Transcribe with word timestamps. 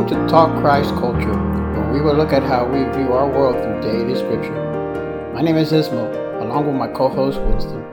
Welcome 0.00 0.26
to 0.26 0.32
Talk 0.32 0.60
Christ 0.62 0.94
Culture, 0.94 1.36
where 1.74 1.92
we 1.92 2.00
will 2.00 2.14
look 2.14 2.32
at 2.32 2.42
how 2.42 2.64
we 2.64 2.78
view 2.96 3.12
our 3.12 3.28
world 3.28 3.62
through 3.62 3.82
daily 3.82 4.14
scripture. 4.14 5.30
My 5.34 5.42
name 5.42 5.58
is 5.58 5.72
Ismo, 5.72 6.40
along 6.40 6.68
with 6.68 6.74
my 6.74 6.88
co 6.88 7.10
host 7.10 7.38
Winston. 7.42 7.84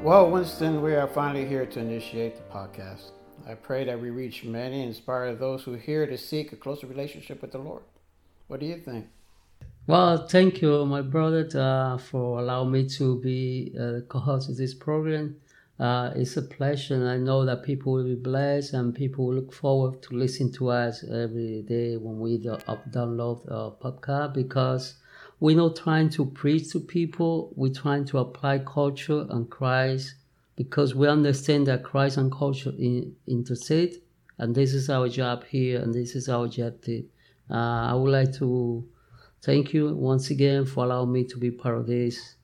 Well, 0.00 0.30
Winston, 0.30 0.80
we 0.80 0.94
are 0.94 1.08
finally 1.08 1.44
here 1.44 1.66
to 1.66 1.80
initiate 1.80 2.36
the 2.36 2.42
podcast. 2.42 3.10
I 3.48 3.54
pray 3.54 3.82
that 3.82 4.00
we 4.00 4.10
reach 4.10 4.44
many 4.44 4.78
and 4.78 4.90
inspire 4.90 5.34
those 5.34 5.64
who 5.64 5.72
hear 5.72 6.06
to 6.06 6.16
seek 6.16 6.52
a 6.52 6.56
closer 6.56 6.86
relationship 6.86 7.42
with 7.42 7.50
the 7.50 7.58
Lord. 7.58 7.82
What 8.46 8.60
do 8.60 8.66
you 8.66 8.76
think? 8.76 9.08
Well, 9.88 10.28
thank 10.28 10.62
you, 10.62 10.86
my 10.86 11.02
brother, 11.02 11.48
uh, 11.52 11.98
for 11.98 12.38
allowing 12.38 12.70
me 12.70 12.88
to 12.90 13.20
be 13.20 13.74
uh, 13.76 14.02
co-host 14.08 14.48
of 14.48 14.56
this 14.56 14.72
program. 14.72 15.34
Uh, 15.78 16.10
it's 16.16 16.36
a 16.36 16.42
pleasure, 16.42 16.94
and 16.94 17.08
I 17.08 17.18
know 17.18 17.44
that 17.44 17.62
people 17.62 17.92
will 17.92 18.04
be 18.04 18.14
blessed, 18.14 18.72
and 18.72 18.94
people 18.94 19.26
will 19.26 19.34
look 19.34 19.52
forward 19.52 20.02
to 20.02 20.14
listen 20.14 20.50
to 20.52 20.70
us 20.70 21.04
every 21.04 21.62
day 21.62 21.96
when 21.96 22.18
we 22.18 22.38
do, 22.38 22.56
download 22.90 23.50
our 23.52 23.72
podcast 23.72 24.32
because 24.32 24.94
we're 25.38 25.56
not 25.56 25.76
trying 25.76 26.08
to 26.10 26.24
preach 26.24 26.70
to 26.72 26.80
people. 26.80 27.52
We're 27.56 27.74
trying 27.74 28.06
to 28.06 28.18
apply 28.18 28.60
culture 28.60 29.26
and 29.28 29.50
Christ 29.50 30.14
because 30.56 30.94
we 30.94 31.08
understand 31.08 31.66
that 31.66 31.84
Christ 31.84 32.16
and 32.16 32.32
culture 32.32 32.72
in, 32.78 33.14
intersect, 33.26 33.96
and 34.38 34.54
this 34.54 34.72
is 34.72 34.88
our 34.88 35.08
job 35.08 35.44
here, 35.44 35.80
and 35.80 35.92
this 35.92 36.14
is 36.14 36.28
our. 36.28 36.48
To, 36.48 37.04
uh, 37.50 37.54
I 37.54 37.94
would 37.94 38.10
like 38.12 38.32
to 38.36 38.88
Thank 39.46 39.72
you 39.72 39.94
once 39.94 40.30
again 40.30 40.64
for 40.64 40.82
allowing 40.84 41.12
me 41.12 41.22
to 41.22 41.38
be 41.38 41.52
part 41.52 41.76
of 41.76 41.86
this. 41.86 42.34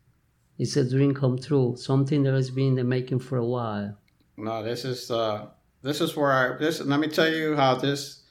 It's 0.59 0.77
a 0.77 0.89
dream 0.89 1.15
come 1.15 1.39
true, 1.39 1.77
something 1.77 2.23
that 2.25 2.35
has 2.35 2.51
been 2.51 2.69
in 2.69 2.75
the 2.75 2.85
making 2.85 3.21
for 3.21 3.39
a 3.39 3.45
while. 3.45 3.97
No, 4.37 4.63
this 4.63 4.85
is 4.85 5.11
uh, 5.11 5.47
this 5.83 6.01
is 6.01 6.17
where 6.17 6.33
I 6.33 6.57
this. 6.57 6.81
Let 6.81 7.01
me 7.01 7.09
tell 7.09 7.33
you 7.33 7.57
how 7.57 7.75
this 7.75 8.23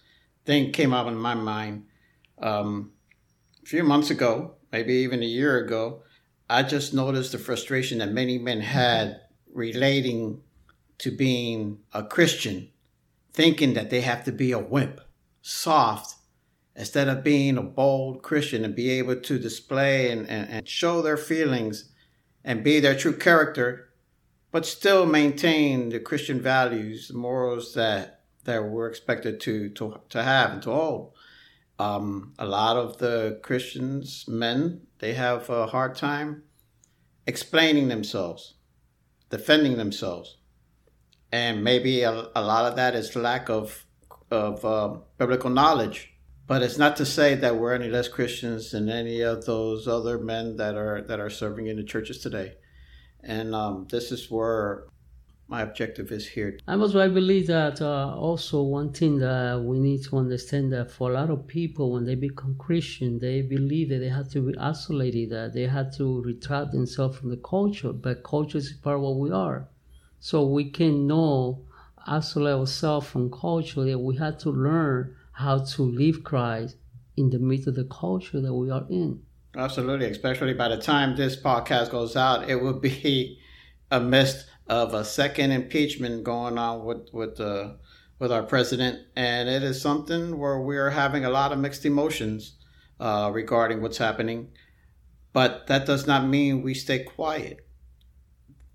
thing 0.45 0.71
came 0.71 0.93
up 0.93 1.07
in 1.07 1.15
my 1.15 1.35
mind. 1.35 1.85
Um, 2.39 2.91
a 3.61 3.65
few 3.65 3.83
months 3.83 4.09
ago, 4.09 4.55
maybe 4.71 4.93
even 4.93 5.21
a 5.21 5.27
year 5.27 5.63
ago, 5.63 6.03
I 6.49 6.63
just 6.63 6.93
noticed 6.93 7.31
the 7.31 7.37
frustration 7.37 7.99
that 7.99 8.11
many 8.11 8.37
men 8.37 8.61
had 8.61 9.21
relating 9.53 10.41
to 10.99 11.11
being 11.11 11.79
a 11.93 12.03
Christian, 12.03 12.69
thinking 13.33 13.73
that 13.73 13.89
they 13.89 14.01
have 14.01 14.23
to 14.25 14.31
be 14.31 14.51
a 14.51 14.59
wimp, 14.59 15.01
soft, 15.41 16.15
instead 16.75 17.07
of 17.07 17.23
being 17.23 17.57
a 17.57 17.63
bold 17.63 18.23
Christian 18.23 18.63
and 18.63 18.75
be 18.75 18.89
able 18.91 19.15
to 19.15 19.39
display 19.39 20.11
and, 20.11 20.27
and, 20.29 20.49
and 20.49 20.67
show 20.67 21.01
their 21.01 21.17
feelings 21.17 21.90
and 22.43 22.63
be 22.63 22.79
their 22.79 22.95
true 22.95 23.15
character, 23.15 23.89
but 24.51 24.65
still 24.65 25.05
maintain 25.05 25.89
the 25.89 25.99
Christian 25.99 26.41
values, 26.41 27.07
the 27.07 27.17
morals 27.17 27.73
that, 27.73 28.21
that 28.43 28.63
we're 28.63 28.89
expected 28.89 29.39
to, 29.41 29.69
to, 29.69 29.99
to 30.09 30.23
have 30.23 30.51
and 30.51 30.63
to 30.63 30.71
hold. 30.71 31.13
Um, 31.79 32.33
a 32.37 32.45
lot 32.45 32.77
of 32.77 32.97
the 32.97 33.39
Christians, 33.41 34.25
men, 34.27 34.81
they 34.99 35.13
have 35.13 35.49
a 35.49 35.67
hard 35.67 35.95
time 35.95 36.43
explaining 37.25 37.87
themselves, 37.87 38.55
defending 39.29 39.77
themselves. 39.77 40.37
And 41.31 41.63
maybe 41.63 42.01
a, 42.01 42.27
a 42.35 42.41
lot 42.41 42.65
of 42.65 42.75
that 42.75 42.93
is 42.93 43.15
lack 43.15 43.49
of, 43.49 43.85
of 44.29 44.65
uh, 44.65 44.97
biblical 45.17 45.49
knowledge 45.49 46.10
but 46.51 46.61
it's 46.61 46.77
not 46.77 46.97
to 46.97 47.05
say 47.05 47.33
that 47.33 47.55
we're 47.55 47.73
any 47.73 47.87
less 47.87 48.09
Christians 48.09 48.71
than 48.71 48.89
any 48.89 49.21
of 49.21 49.45
those 49.45 49.87
other 49.87 50.17
men 50.17 50.57
that 50.57 50.75
are 50.75 51.01
that 51.07 51.17
are 51.17 51.29
serving 51.29 51.67
in 51.67 51.77
the 51.77 51.83
churches 51.93 52.17
today. 52.19 52.55
And 53.23 53.55
um, 53.55 53.87
this 53.89 54.11
is 54.11 54.29
where 54.29 54.83
my 55.47 55.61
objective 55.61 56.11
is 56.11 56.27
here. 56.27 56.59
I 56.67 56.75
also 56.75 56.99
I 56.99 57.07
believe 57.07 57.47
that 57.47 57.81
uh, 57.81 58.13
also 58.27 58.63
one 58.63 58.91
thing 58.91 59.19
that 59.19 59.61
we 59.63 59.79
need 59.79 60.03
to 60.07 60.17
understand 60.17 60.73
that 60.73 60.91
for 60.91 61.09
a 61.09 61.13
lot 61.13 61.29
of 61.29 61.47
people 61.47 61.93
when 61.93 62.03
they 62.03 62.15
become 62.15 62.55
Christian, 62.57 63.19
they 63.19 63.41
believe 63.41 63.87
that 63.87 63.99
they 63.99 64.09
have 64.09 64.29
to 64.31 64.41
be 64.41 64.57
isolated, 64.57 65.29
that 65.29 65.53
they 65.53 65.67
have 65.67 65.95
to 65.99 66.21
retract 66.21 66.73
themselves 66.73 67.17
from 67.17 67.29
the 67.29 67.41
culture. 67.55 67.93
But 67.93 68.25
culture 68.25 68.57
is 68.57 68.73
part 68.73 68.97
of 68.97 69.03
what 69.03 69.15
we 69.15 69.31
are, 69.31 69.69
so 70.19 70.45
we 70.45 70.69
can 70.69 71.07
know 71.07 71.61
isolate 72.05 72.55
ourselves 72.55 73.07
from 73.07 73.31
culture. 73.31 73.85
That 73.85 73.99
we 73.99 74.17
have 74.17 74.37
to 74.39 74.49
learn 74.49 75.15
how 75.31 75.59
to 75.59 75.83
live 75.83 76.23
Christ 76.23 76.75
in 77.17 77.29
the 77.29 77.39
midst 77.39 77.67
of 77.67 77.75
the 77.75 77.85
culture 77.85 78.41
that 78.41 78.53
we 78.53 78.69
are 78.69 78.85
in. 78.89 79.21
Absolutely, 79.55 80.05
especially 80.07 80.53
by 80.53 80.69
the 80.69 80.77
time 80.77 81.15
this 81.15 81.35
podcast 81.35 81.91
goes 81.91 82.15
out, 82.15 82.49
it 82.49 82.55
will 82.55 82.79
be 82.79 83.39
a 83.89 83.99
midst 83.99 84.45
of 84.67 84.93
a 84.93 85.03
second 85.03 85.51
impeachment 85.51 86.23
going 86.23 86.57
on 86.57 86.85
with 86.85 87.09
with 87.11 87.35
the 87.35 87.49
uh, 87.49 87.73
with 88.19 88.31
our 88.31 88.43
president, 88.43 88.99
and 89.15 89.49
it 89.49 89.63
is 89.63 89.81
something 89.81 90.37
where 90.37 90.59
we 90.61 90.77
are 90.77 90.91
having 90.91 91.25
a 91.25 91.29
lot 91.29 91.51
of 91.51 91.57
mixed 91.57 91.85
emotions 91.85 92.53
uh, 92.99 93.31
regarding 93.33 93.81
what's 93.81 93.97
happening. 93.97 94.49
But 95.33 95.67
that 95.67 95.87
does 95.87 96.05
not 96.05 96.27
mean 96.27 96.61
we 96.61 96.75
stay 96.75 96.99
quiet. 96.99 97.65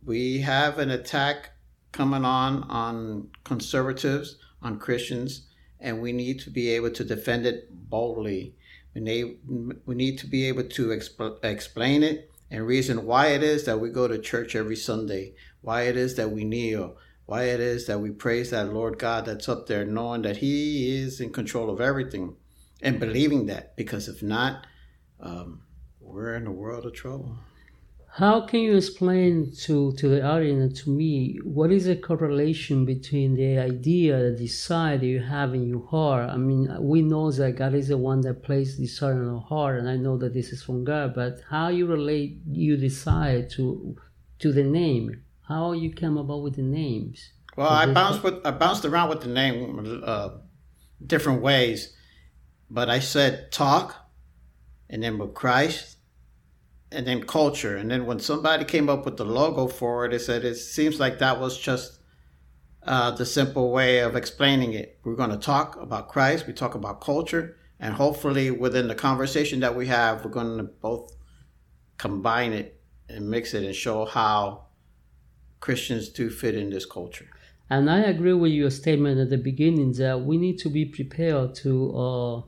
We 0.04 0.40
have 0.40 0.78
an 0.78 0.90
attack 0.90 1.50
coming 1.92 2.24
on 2.24 2.64
on 2.64 3.28
conservatives, 3.44 4.36
on 4.60 4.78
Christians, 4.78 5.46
and 5.80 6.00
we 6.00 6.12
need 6.12 6.40
to 6.40 6.50
be 6.50 6.70
able 6.70 6.90
to 6.90 7.04
defend 7.04 7.46
it 7.46 7.68
boldly. 7.90 8.54
We 8.94 9.00
need, 9.00 9.38
we 9.84 9.94
need 9.94 10.18
to 10.18 10.26
be 10.26 10.46
able 10.48 10.64
to 10.64 10.86
exp- 10.88 11.44
explain 11.44 12.02
it 12.02 12.30
and 12.50 12.66
reason 12.66 13.06
why 13.06 13.28
it 13.28 13.42
is 13.42 13.64
that 13.64 13.80
we 13.80 13.90
go 13.90 14.06
to 14.06 14.18
church 14.18 14.54
every 14.54 14.76
Sunday, 14.76 15.34
why 15.62 15.82
it 15.82 15.96
is 15.96 16.14
that 16.14 16.30
we 16.30 16.44
kneel, 16.44 16.96
why 17.26 17.44
it 17.44 17.60
is 17.60 17.86
that 17.86 18.00
we 18.00 18.10
praise 18.10 18.50
that 18.50 18.72
Lord 18.72 18.98
God 18.98 19.26
that's 19.26 19.48
up 19.48 19.66
there, 19.66 19.84
knowing 19.84 20.22
that 20.22 20.38
He 20.38 20.96
is 20.96 21.20
in 21.20 21.32
control 21.32 21.70
of 21.70 21.80
everything 21.80 22.36
and 22.80 23.00
believing 23.00 23.46
that. 23.46 23.76
Because 23.76 24.08
if 24.08 24.22
not, 24.22 24.66
um, 25.18 25.62
we're 26.00 26.36
in 26.36 26.46
a 26.46 26.52
world 26.52 26.86
of 26.86 26.92
trouble. 26.92 27.36
How 28.16 28.40
can 28.40 28.60
you 28.60 28.78
explain 28.78 29.52
to, 29.64 29.92
to 29.92 30.08
the 30.08 30.22
audience 30.22 30.62
and 30.62 30.76
to 30.76 30.90
me 30.90 31.38
what 31.44 31.70
is 31.70 31.84
the 31.84 31.96
correlation 31.96 32.86
between 32.86 33.34
the 33.34 33.58
idea, 33.58 34.18
the 34.18 34.30
desire 34.30 34.96
that 34.96 35.04
you 35.04 35.20
have 35.20 35.52
in 35.52 35.68
your 35.68 35.86
heart? 35.86 36.30
I 36.30 36.38
mean, 36.38 36.74
we 36.80 37.02
know 37.02 37.30
that 37.30 37.56
God 37.56 37.74
is 37.74 37.88
the 37.88 37.98
one 37.98 38.22
that 38.22 38.42
placed 38.42 38.78
desire 38.78 39.22
in 39.22 39.28
our 39.28 39.42
heart, 39.42 39.78
and 39.78 39.86
I 39.86 39.98
know 39.98 40.16
that 40.16 40.32
this 40.32 40.48
is 40.48 40.62
from 40.62 40.82
God. 40.82 41.14
But 41.14 41.42
how 41.50 41.68
you 41.68 41.84
relate 41.84 42.40
you 42.50 42.78
desire 42.78 43.42
to 43.50 43.94
to 44.38 44.50
the 44.50 44.64
name? 44.64 45.22
How 45.46 45.72
you 45.72 45.92
come 45.92 46.16
about 46.16 46.40
with 46.40 46.56
the 46.56 46.62
names? 46.62 47.32
Well, 47.54 47.68
I 47.68 47.84
bounced 47.84 48.22
with 48.22 48.46
I 48.46 48.50
bounced 48.52 48.86
around 48.86 49.10
with 49.10 49.20
the 49.20 49.28
name 49.28 50.02
uh, 50.02 50.30
different 51.06 51.42
ways, 51.42 51.94
but 52.70 52.88
I 52.88 53.00
said 53.00 53.52
talk, 53.52 53.94
and 54.88 55.02
then 55.02 55.18
with 55.18 55.34
Christ 55.34 55.95
and 56.92 57.06
then 57.06 57.22
culture. 57.22 57.76
And 57.76 57.90
then 57.90 58.06
when 58.06 58.20
somebody 58.20 58.64
came 58.64 58.88
up 58.88 59.04
with 59.04 59.16
the 59.16 59.24
logo 59.24 59.66
for 59.66 60.04
it, 60.04 60.14
it 60.14 60.20
said 60.20 60.44
it 60.44 60.56
seems 60.56 61.00
like 61.00 61.18
that 61.18 61.40
was 61.40 61.58
just 61.58 62.00
uh, 62.84 63.10
the 63.10 63.26
simple 63.26 63.72
way 63.72 63.98
of 63.98 64.14
explaining 64.14 64.72
it. 64.72 64.98
We're 65.04 65.16
going 65.16 65.30
to 65.30 65.36
talk 65.36 65.76
about 65.80 66.08
Christ, 66.08 66.46
we 66.46 66.52
talk 66.52 66.74
about 66.74 67.00
culture, 67.00 67.56
and 67.80 67.94
hopefully 67.94 68.50
within 68.50 68.88
the 68.88 68.94
conversation 68.94 69.60
that 69.60 69.74
we 69.74 69.86
have, 69.88 70.24
we're 70.24 70.30
going 70.30 70.58
to 70.58 70.64
both 70.64 71.12
combine 71.98 72.52
it 72.52 72.80
and 73.08 73.28
mix 73.28 73.54
it 73.54 73.64
and 73.64 73.74
show 73.74 74.04
how 74.04 74.66
Christians 75.60 76.08
do 76.08 76.30
fit 76.30 76.54
in 76.54 76.70
this 76.70 76.86
culture. 76.86 77.26
And 77.68 77.90
I 77.90 78.00
agree 78.00 78.32
with 78.32 78.52
your 78.52 78.70
statement 78.70 79.18
at 79.18 79.30
the 79.30 79.38
beginning 79.38 79.92
that 79.94 80.20
we 80.20 80.38
need 80.38 80.58
to 80.58 80.68
be 80.68 80.84
prepared 80.84 81.54
to 81.56 81.96
uh, 81.96 82.42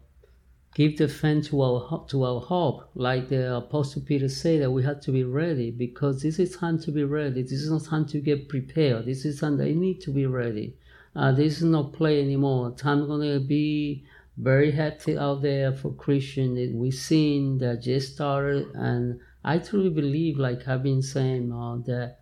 give 0.78 0.96
the 0.96 1.08
fan 1.08 1.42
to 1.42 1.60
our 1.60 2.06
to 2.06 2.22
our 2.22 2.40
hope, 2.40 2.88
like 2.94 3.28
the 3.28 3.56
Apostle 3.56 4.00
Peter 4.02 4.28
said 4.28 4.62
that 4.62 4.70
we 4.70 4.84
have 4.84 5.00
to 5.00 5.10
be 5.10 5.24
ready 5.24 5.72
because 5.72 6.22
this 6.22 6.38
is 6.38 6.56
time 6.56 6.78
to 6.78 6.92
be 6.92 7.02
ready. 7.02 7.42
This 7.42 7.64
is 7.64 7.70
not 7.72 7.84
time 7.84 8.06
to 8.06 8.20
get 8.20 8.48
prepared. 8.48 9.04
This 9.04 9.24
is 9.24 9.40
time 9.40 9.56
that 9.56 9.68
you 9.68 9.74
need 9.74 10.00
to 10.02 10.12
be 10.12 10.26
ready. 10.26 10.76
Uh, 11.16 11.32
this 11.32 11.56
is 11.56 11.64
not 11.64 11.94
play 11.94 12.22
anymore. 12.22 12.70
Time 12.70 13.08
gonna 13.08 13.40
be 13.40 14.04
very 14.36 14.70
hectic 14.70 15.16
out 15.16 15.42
there 15.42 15.72
for 15.72 15.90
Christian. 15.94 16.54
We've 16.78 16.94
seen 16.94 17.58
that 17.58 17.82
just 17.82 18.14
started, 18.14 18.68
and 18.74 19.18
I 19.42 19.58
truly 19.58 19.90
believe, 19.90 20.38
like 20.38 20.68
I've 20.68 20.84
been 20.84 21.02
saying, 21.02 21.50
uh, 21.50 21.78
that 21.86 22.20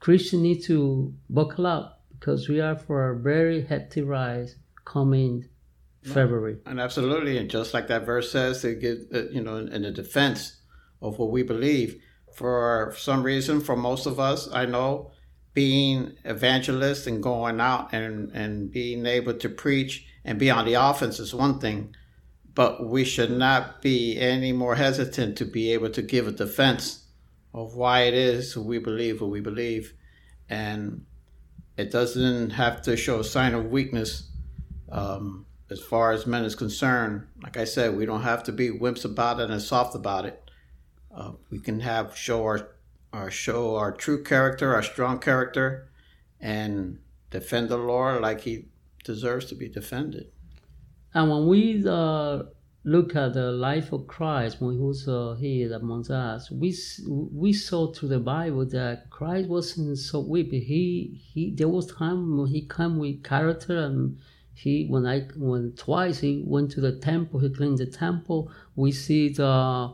Christian 0.00 0.42
need 0.42 0.64
to 0.64 1.14
buckle 1.30 1.68
up 1.68 2.02
because 2.18 2.48
we 2.48 2.60
are 2.60 2.74
for 2.74 3.10
a 3.10 3.16
very 3.16 3.62
hectic 3.62 4.06
rise 4.08 4.56
coming 4.84 5.44
February. 6.02 6.58
And 6.66 6.80
absolutely, 6.80 7.38
and 7.38 7.48
just 7.48 7.74
like 7.74 7.86
that 7.88 8.04
verse 8.04 8.32
says, 8.32 8.62
to 8.62 8.74
give 8.74 8.98
uh, 9.14 9.28
you 9.30 9.42
know 9.42 9.56
in 9.56 9.82
the 9.82 9.90
defense 9.90 10.56
of 11.00 11.18
what 11.18 11.30
we 11.30 11.42
believe. 11.42 12.00
For 12.34 12.94
some 12.96 13.22
reason, 13.22 13.60
for 13.60 13.76
most 13.76 14.06
of 14.06 14.18
us, 14.18 14.48
I 14.52 14.64
know 14.64 15.12
being 15.54 16.14
evangelists 16.24 17.06
and 17.06 17.22
going 17.22 17.60
out 17.60 17.92
and 17.92 18.30
and 18.32 18.70
being 18.70 19.06
able 19.06 19.34
to 19.34 19.48
preach 19.48 20.06
and 20.24 20.38
be 20.38 20.50
on 20.50 20.64
the 20.64 20.74
offense 20.74 21.20
is 21.20 21.34
one 21.34 21.60
thing, 21.60 21.94
but 22.54 22.88
we 22.88 23.04
should 23.04 23.30
not 23.30 23.82
be 23.82 24.18
any 24.18 24.52
more 24.52 24.74
hesitant 24.74 25.36
to 25.38 25.44
be 25.44 25.72
able 25.72 25.90
to 25.90 26.02
give 26.02 26.26
a 26.26 26.32
defense 26.32 27.06
of 27.54 27.74
why 27.74 28.02
it 28.02 28.14
is 28.14 28.56
we 28.56 28.78
believe 28.78 29.20
what 29.20 29.30
we 29.30 29.40
believe, 29.40 29.92
and 30.48 31.04
it 31.76 31.90
doesn't 31.90 32.50
have 32.50 32.82
to 32.82 32.96
show 32.96 33.20
a 33.20 33.24
sign 33.24 33.54
of 33.54 33.66
weakness 33.66 34.30
um, 34.90 35.46
as 35.72 35.80
far 35.80 36.12
as 36.12 36.26
men 36.26 36.44
is 36.44 36.54
concerned. 36.54 37.26
Like 37.42 37.56
I 37.56 37.64
said, 37.64 37.96
we 37.96 38.06
don't 38.06 38.22
have 38.22 38.44
to 38.44 38.52
be 38.52 38.68
wimps 38.70 39.04
about 39.04 39.40
it 39.40 39.50
and 39.50 39.60
soft 39.60 39.94
about 39.94 40.26
it. 40.26 40.50
Uh, 41.14 41.32
we 41.50 41.58
can 41.58 41.80
have 41.80 42.16
show 42.16 42.44
our 42.44 42.68
our 43.12 43.30
show 43.30 43.76
our 43.76 43.92
true 43.92 44.22
character, 44.22 44.74
our 44.74 44.82
strong 44.82 45.18
character, 45.18 45.90
and 46.40 46.98
defend 47.30 47.68
the 47.68 47.76
Lord 47.76 48.22
like 48.22 48.42
He 48.42 48.66
deserves 49.04 49.46
to 49.46 49.54
be 49.54 49.68
defended. 49.68 50.26
And 51.14 51.30
when 51.30 51.46
we 51.46 51.84
uh, 51.86 52.44
look 52.84 53.14
at 53.14 53.34
the 53.34 53.52
life 53.52 53.92
of 53.92 54.06
Christ 54.06 54.60
when 54.60 54.74
he 54.74 54.80
was 54.80 55.06
uh, 55.06 55.36
here 55.38 55.72
amongst 55.74 56.10
us, 56.10 56.50
we 56.50 56.74
we 57.06 57.52
saw 57.52 57.92
through 57.92 58.10
the 58.10 58.20
Bible 58.20 58.66
that 58.66 59.10
Christ 59.10 59.48
wasn't 59.48 59.98
so 59.98 60.20
weak. 60.20 60.50
He 60.52 61.20
he 61.32 61.54
there 61.54 61.68
was 61.68 61.86
time 61.86 62.38
when 62.38 62.48
he 62.48 62.62
came 62.66 62.98
with 62.98 63.22
character 63.22 63.76
and 63.78 64.18
he 64.54 64.86
when 64.86 65.06
I 65.06 65.20
when 65.36 65.72
twice 65.76 66.20
he 66.20 66.42
went 66.46 66.70
to 66.72 66.80
the 66.80 66.92
temple, 66.92 67.40
he 67.40 67.50
cleaned 67.50 67.78
the 67.78 67.86
temple. 67.86 68.50
We 68.76 68.92
see 68.92 69.30
the 69.30 69.92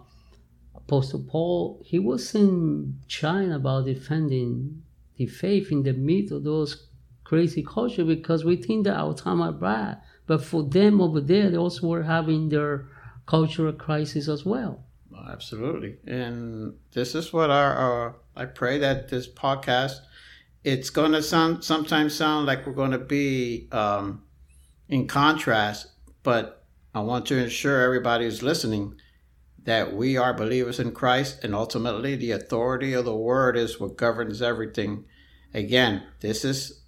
Apostle 0.88 1.22
Paul, 1.28 1.82
he 1.84 1.98
wasn't 1.98 2.94
shy 3.08 3.42
about 3.42 3.84
defending 3.84 4.82
the 5.16 5.26
faith 5.26 5.70
in 5.70 5.82
the 5.82 5.92
midst 5.92 6.32
of 6.32 6.44
those 6.44 6.86
crazy 7.24 7.62
culture 7.62 8.06
because 8.06 8.42
we 8.42 8.56
think 8.56 8.84
that 8.84 8.96
our 8.96 9.12
time 9.12 9.42
are 9.42 9.52
bad. 9.52 10.00
But 10.26 10.42
for 10.42 10.62
them 10.62 11.02
over 11.02 11.20
there, 11.20 11.50
they 11.50 11.58
also 11.58 11.88
were 11.88 12.04
having 12.04 12.48
their 12.48 12.86
cultural 13.26 13.74
crisis 13.74 14.28
as 14.28 14.46
well. 14.46 14.84
Absolutely. 15.30 15.96
And 16.06 16.74
this 16.92 17.14
is 17.14 17.34
what 17.34 17.50
our, 17.50 17.74
our 17.74 18.16
I 18.34 18.46
pray 18.46 18.78
that 18.78 19.08
this 19.08 19.28
podcast, 19.28 19.98
it's 20.64 20.88
going 20.88 21.12
to 21.12 21.22
sound 21.22 21.64
sometimes 21.64 22.14
sound 22.14 22.46
like 22.46 22.66
we're 22.66 22.72
going 22.72 22.92
to 22.92 22.98
be 22.98 23.68
um, 23.72 24.22
in 24.88 25.06
contrast, 25.06 25.88
but 26.22 26.66
I 26.94 27.00
want 27.00 27.26
to 27.26 27.36
ensure 27.36 27.82
everybody 27.82 28.24
who's 28.24 28.42
listening 28.42 28.94
that 29.64 29.94
we 29.94 30.16
are 30.16 30.32
believers 30.32 30.80
in 30.80 30.92
Christ 30.92 31.44
and 31.44 31.54
ultimately 31.54 32.16
the 32.16 32.30
authority 32.30 32.94
of 32.94 33.04
the 33.04 33.14
word 33.14 33.56
is 33.56 33.78
what 33.78 33.98
governs 33.98 34.40
everything. 34.40 35.04
Again, 35.52 36.04
this 36.20 36.44
is 36.44 36.84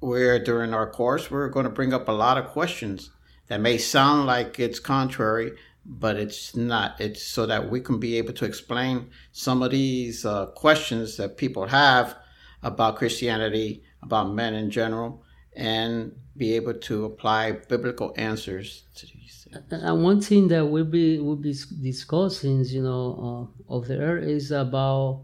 where 0.00 0.42
during 0.42 0.72
our 0.72 0.90
course 0.90 1.30
we're 1.30 1.48
going 1.48 1.64
to 1.64 1.70
bring 1.70 1.92
up 1.92 2.08
a 2.08 2.12
lot 2.12 2.38
of 2.38 2.46
questions 2.46 3.10
that 3.48 3.60
may 3.60 3.76
sound 3.76 4.26
like 4.26 4.58
it's 4.58 4.78
contrary, 4.78 5.52
but 5.84 6.16
it's 6.16 6.56
not. 6.56 6.98
It's 6.98 7.22
so 7.22 7.44
that 7.46 7.70
we 7.70 7.80
can 7.80 8.00
be 8.00 8.16
able 8.16 8.32
to 8.34 8.46
explain 8.46 9.10
some 9.32 9.62
of 9.62 9.70
these 9.70 10.24
uh, 10.24 10.46
questions 10.46 11.18
that 11.18 11.36
people 11.36 11.66
have 11.66 12.16
about 12.62 12.96
Christianity, 12.96 13.82
about 14.02 14.32
men 14.32 14.54
in 14.54 14.70
general, 14.70 15.22
and 15.54 16.12
be 16.36 16.54
able 16.54 16.74
to 16.74 17.04
apply 17.04 17.52
biblical 17.52 18.12
answers 18.16 18.84
to 18.96 19.06
these 19.06 19.44
and 19.70 20.02
one 20.02 20.20
thing 20.20 20.48
that 20.48 20.66
we'll 20.66 20.84
be 20.84 21.18
we'll 21.18 21.36
be 21.36 21.54
discussing, 21.82 22.64
you 22.64 22.82
know, 22.82 23.50
uh, 23.68 23.76
of 23.76 23.86
there 23.86 24.18
is 24.18 24.50
about 24.50 25.22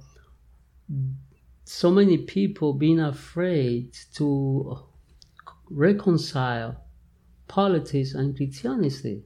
so 1.65 1.91
many 1.91 2.19
people 2.19 2.73
being 2.73 3.01
afraid 3.01 3.97
to 4.15 4.79
reconcile 5.71 6.85
politics 7.49 8.15
and 8.15 8.37
Christianity. 8.37 9.25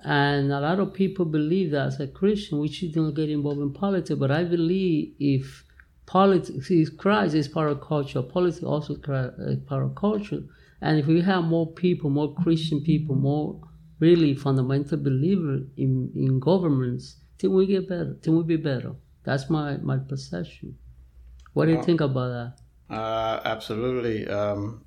And 0.00 0.52
a 0.52 0.60
lot 0.60 0.80
of 0.80 0.92
people 0.92 1.24
believe 1.24 1.70
that 1.70 1.86
as 1.86 2.00
a 2.00 2.06
Christian, 2.06 2.58
we 2.60 2.68
shouldn't 2.68 3.16
get 3.16 3.30
involved 3.30 3.60
in 3.60 3.72
politics. 3.72 4.18
But 4.18 4.30
I 4.30 4.44
believe 4.44 5.14
if 5.18 5.64
politics 6.04 6.70
is 6.70 6.90
Christ 6.90 7.34
is 7.34 7.48
part 7.48 7.70
of 7.70 7.80
culture, 7.80 8.22
politics 8.22 8.62
also 8.62 8.94
is 8.94 9.58
part 9.60 9.82
of 9.82 9.94
culture. 9.94 10.42
And 10.84 10.98
if 10.98 11.06
we 11.06 11.22
have 11.22 11.44
more 11.44 11.72
people, 11.72 12.10
more 12.10 12.34
Christian 12.34 12.82
people, 12.82 13.14
more 13.14 13.58
really 14.00 14.34
fundamental 14.34 14.98
believers 14.98 15.62
in, 15.78 16.12
in 16.14 16.38
governments, 16.38 17.16
then 17.38 17.54
we 17.54 17.66
get 17.66 17.88
better, 17.88 18.18
then 18.22 18.36
we 18.36 18.42
be 18.42 18.56
better. 18.56 18.92
That's 19.24 19.48
my, 19.48 19.78
my 19.78 19.96
perception. 19.96 20.76
What 21.54 21.66
do 21.66 21.72
you 21.72 21.82
think 21.82 22.02
about 22.02 22.54
that? 22.90 22.94
Uh, 22.94 23.40
absolutely. 23.46 24.28
Um, 24.28 24.84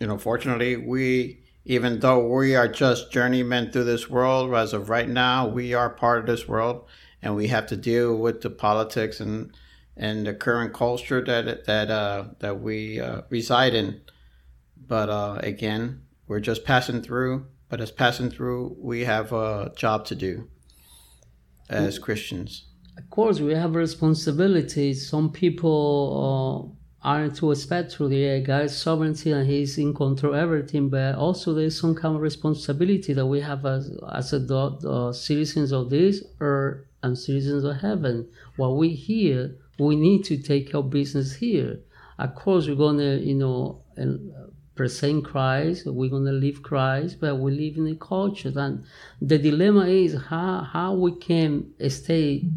you 0.00 0.06
know, 0.08 0.18
fortunately, 0.18 0.76
we, 0.76 1.44
even 1.64 2.00
though 2.00 2.26
we 2.26 2.56
are 2.56 2.66
just 2.66 3.12
journeymen 3.12 3.70
through 3.70 3.84
this 3.84 4.10
world, 4.10 4.52
as 4.56 4.72
of 4.72 4.88
right 4.88 5.08
now, 5.08 5.46
we 5.46 5.74
are 5.74 5.90
part 5.90 6.18
of 6.18 6.26
this 6.26 6.48
world, 6.48 6.86
and 7.22 7.36
we 7.36 7.46
have 7.46 7.66
to 7.68 7.76
deal 7.76 8.16
with 8.16 8.40
the 8.40 8.50
politics 8.50 9.20
and 9.20 9.52
and 9.96 10.26
the 10.26 10.32
current 10.32 10.72
culture 10.72 11.22
that 11.22 11.66
that 11.66 11.90
uh, 11.90 12.24
that 12.38 12.60
we 12.60 12.98
uh, 12.98 13.20
reside 13.28 13.74
in. 13.74 14.00
But 14.86 15.08
uh, 15.08 15.40
again, 15.42 16.02
we're 16.26 16.40
just 16.40 16.64
passing 16.64 17.02
through, 17.02 17.46
but 17.68 17.80
as 17.80 17.90
passing 17.90 18.30
through, 18.30 18.76
we 18.78 19.04
have 19.04 19.32
a 19.32 19.72
job 19.76 20.04
to 20.06 20.14
do 20.14 20.48
as 21.68 21.98
Christians. 21.98 22.66
Of 22.98 23.08
course, 23.10 23.40
we 23.40 23.54
have 23.54 23.74
responsibilities. 23.74 25.08
Some 25.08 25.30
people 25.32 26.74
uh, 27.04 27.08
aren't 27.08 27.36
too 27.36 27.52
expect 27.52 27.92
to 27.92 28.08
the 28.08 28.40
God's 28.40 28.76
sovereignty 28.76 29.32
and 29.32 29.46
He's 29.46 29.78
in 29.78 29.94
control 29.94 30.34
of 30.34 30.40
everything, 30.40 30.88
but 30.90 31.14
also 31.14 31.54
there's 31.54 31.80
some 31.80 31.94
kind 31.94 32.16
of 32.16 32.20
responsibility 32.20 33.12
that 33.14 33.26
we 33.26 33.40
have 33.40 33.64
as, 33.64 33.90
as 34.12 34.32
a, 34.32 34.54
uh, 34.54 35.12
citizens 35.12 35.72
of 35.72 35.90
this 35.90 36.22
earth 36.40 36.84
and 37.02 37.16
citizens 37.16 37.64
of 37.64 37.76
heaven. 37.80 38.28
While 38.56 38.76
we're 38.76 38.96
here, 38.96 39.56
we 39.78 39.96
need 39.96 40.24
to 40.24 40.36
take 40.36 40.74
our 40.74 40.82
business 40.82 41.36
here. 41.36 41.80
Of 42.18 42.34
course, 42.34 42.66
we're 42.66 42.74
gonna, 42.74 43.16
you 43.16 43.34
know, 43.34 43.82
present 44.80 45.22
Christ, 45.26 45.84
we're 45.84 46.08
going 46.08 46.24
to 46.24 46.32
live 46.32 46.62
Christ, 46.62 47.18
but 47.20 47.36
we 47.36 47.52
live 47.52 47.76
in 47.76 47.86
a 47.86 47.96
culture. 47.96 48.50
And 48.56 48.82
the 49.20 49.36
dilemma 49.36 49.84
is 49.84 50.16
how, 50.30 50.66
how 50.72 50.94
we 50.94 51.16
can 51.16 51.70
stay 51.90 52.48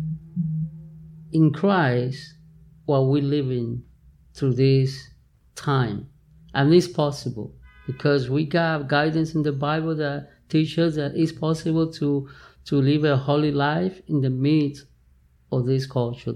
in 1.33 1.51
Christ 1.51 2.35
while 2.85 3.07
we're 3.07 3.21
living 3.21 3.83
through 4.33 4.53
this 4.53 5.09
time. 5.55 6.07
And 6.53 6.73
it's 6.73 6.87
possible 6.87 7.53
because 7.87 8.29
we 8.29 8.45
got 8.45 8.87
guidance 8.87 9.35
in 9.35 9.43
the 9.43 9.51
Bible 9.51 9.93
that 9.95 10.29
teaches 10.47 10.95
that 10.95 11.11
it's 11.15 11.33
possible 11.33 11.91
to, 11.91 12.29
to 12.67 12.75
live 12.77 13.03
a 13.03 13.17
holy 13.17 13.51
life 13.51 13.99
in 14.07 14.21
the 14.21 14.29
midst 14.29 14.85
of 15.51 15.65
this 15.65 15.85
culture. 15.85 16.31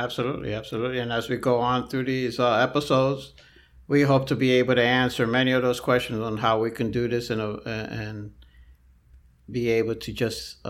Absolutely, 0.00 0.54
absolutely. 0.54 0.98
And 0.98 1.12
as 1.12 1.28
we 1.28 1.36
go 1.36 1.60
on 1.60 1.86
through 1.86 2.06
these 2.06 2.40
uh, 2.40 2.56
episodes, 2.56 3.34
we 3.88 4.02
hope 4.02 4.26
to 4.28 4.36
be 4.36 4.52
able 4.52 4.74
to 4.74 4.82
answer 4.82 5.26
many 5.26 5.52
of 5.52 5.62
those 5.62 5.80
questions 5.80 6.20
on 6.20 6.38
how 6.38 6.60
we 6.60 6.70
can 6.70 6.90
do 6.90 7.08
this 7.08 7.30
and 7.30 7.40
uh, 7.40 7.60
and 7.66 8.32
be 9.50 9.68
able 9.70 9.94
to 9.94 10.12
just. 10.12 10.62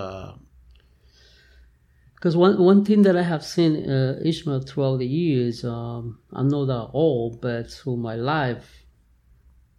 because 2.15 2.35
uh, 2.35 2.39
one 2.39 2.59
one 2.59 2.85
thing 2.85 3.03
that 3.03 3.17
I 3.17 3.23
have 3.23 3.45
seen 3.45 3.89
uh, 3.89 4.19
Ishmael 4.25 4.63
throughout 4.63 4.99
the 4.99 5.07
years, 5.07 5.65
um, 5.65 6.19
I'm 6.33 6.49
not 6.49 6.67
that 6.67 6.91
old, 6.93 7.41
but 7.41 7.71
through 7.71 7.97
my 7.99 8.17
life, 8.17 8.85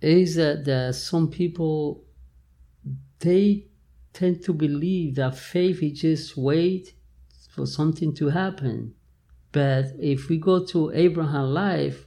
is 0.01 0.35
that, 0.35 0.65
that 0.65 0.95
some 0.95 1.29
people 1.29 2.03
they 3.19 3.67
tend 4.11 4.43
to 4.43 4.53
believe 4.53 5.15
that 5.15 5.35
faith 5.35 5.81
is 5.81 5.99
just 5.99 6.37
wait 6.37 6.93
for 7.49 7.65
something 7.65 8.13
to 8.15 8.29
happen. 8.29 8.93
But 9.51 9.85
if 9.99 10.29
we 10.29 10.37
go 10.37 10.65
to 10.65 10.91
Abraham's 10.91 11.53
life, 11.53 12.05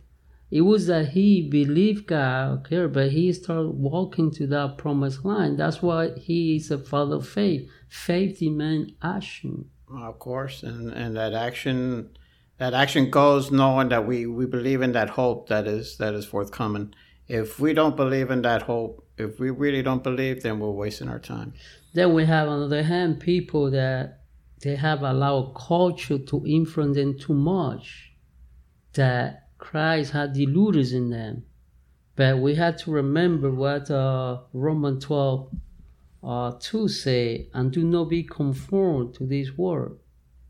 it 0.50 0.60
was 0.60 0.86
that 0.86 1.08
he 1.08 1.48
believed 1.48 2.06
God, 2.06 2.60
okay, 2.60 2.86
but 2.86 3.10
he 3.10 3.32
started 3.32 3.70
walking 3.70 4.30
to 4.32 4.46
that 4.48 4.78
promised 4.78 5.24
land. 5.24 5.58
That's 5.58 5.82
why 5.82 6.10
he 6.16 6.56
is 6.56 6.70
a 6.70 6.78
father 6.78 7.16
of 7.16 7.28
faith. 7.28 7.68
Faith 7.88 8.38
demands 8.38 8.92
action. 9.02 9.70
Of 9.92 10.18
course, 10.18 10.62
and 10.62 10.92
and 10.92 11.16
that 11.16 11.32
action, 11.32 12.16
that 12.58 12.74
action 12.74 13.10
goes 13.10 13.50
knowing 13.50 13.88
that 13.88 14.06
we 14.06 14.26
we 14.26 14.46
believe 14.46 14.82
in 14.82 14.92
that 14.92 15.10
hope 15.10 15.48
that 15.48 15.66
is 15.66 15.96
that 15.98 16.14
is 16.14 16.26
forthcoming. 16.26 16.94
If 17.28 17.58
we 17.58 17.72
don't 17.72 17.96
believe 17.96 18.30
in 18.30 18.42
that 18.42 18.62
hope, 18.62 19.04
if 19.18 19.40
we 19.40 19.50
really 19.50 19.82
don't 19.82 20.02
believe, 20.04 20.42
then 20.42 20.60
we're 20.60 20.70
wasting 20.70 21.08
our 21.08 21.18
time. 21.18 21.54
Then 21.92 22.14
we 22.14 22.24
have, 22.26 22.48
on 22.48 22.60
the 22.60 22.66
other 22.66 22.82
hand, 22.84 23.18
people 23.20 23.70
that 23.72 24.20
they 24.62 24.76
have 24.76 25.02
allowed 25.02 25.54
culture 25.54 26.18
to 26.18 26.44
influence 26.46 26.96
them 26.96 27.18
too 27.18 27.34
much. 27.34 28.12
That 28.94 29.45
Christ 29.66 30.12
had 30.12 30.32
deluders 30.32 30.92
in 30.92 31.10
them. 31.10 31.42
But 32.14 32.38
we 32.38 32.54
had 32.54 32.78
to 32.78 32.92
remember 32.92 33.50
what 33.50 33.90
uh, 33.90 34.42
Romans 34.52 35.04
12 35.04 35.50
uh, 36.22 36.52
2 36.60 36.86
say, 36.86 37.48
and 37.52 37.72
do 37.72 37.82
not 37.82 38.04
be 38.04 38.22
conformed 38.22 39.14
to 39.14 39.26
this 39.26 39.58
world, 39.58 39.98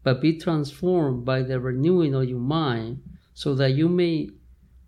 but 0.02 0.20
be 0.20 0.38
transformed 0.38 1.24
by 1.24 1.40
the 1.42 1.58
renewing 1.58 2.14
of 2.14 2.28
your 2.28 2.38
mind, 2.38 3.02
so 3.32 3.54
that 3.54 3.72
you 3.72 3.88
may 3.88 4.28